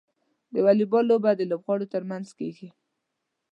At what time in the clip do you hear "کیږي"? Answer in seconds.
2.39-2.69